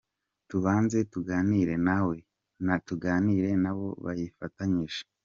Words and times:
Tubanze 0.49 0.97
tuganire 1.13 1.75
nawe, 1.87 2.15
tuganire 2.87 3.49
n’abo 3.63 3.87
bayifatanije. 4.03 5.01